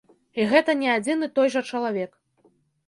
І 0.39 0.47
гэта 0.53 0.75
не 0.81 0.89
адзін 0.95 1.29
і 1.29 1.31
той 1.39 1.47
жа 1.57 1.65
чалавек. 1.71 2.21